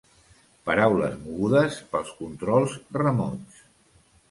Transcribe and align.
Paraules 0.69 1.13
mogudes 1.25 1.77
pels 1.93 2.11
controls 2.23 2.75
remots. 3.03 3.63